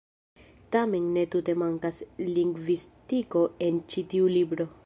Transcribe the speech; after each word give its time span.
Tamen 0.75 1.05
ne 1.17 1.25
tute 1.35 1.55
mankas 1.65 2.01
lingvistiko 2.39 3.47
en 3.69 3.83
ĉi 3.93 4.09
tiu 4.15 4.37
libro. 4.39 4.73